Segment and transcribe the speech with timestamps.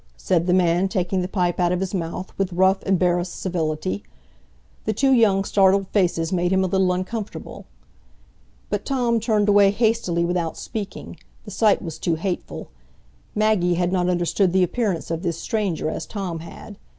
[0.17, 4.01] said the man, taking the pipe out of his mouth, with rough, embarrassed civility.
[4.85, 7.67] The two young startled faces made him a little uncomfortable.
[8.71, 12.69] But Tom turned away hastily without speaking; the sight was too hateful.
[13.35, 16.77] Maggie had not understood the appearance of this stranger, as Tom had.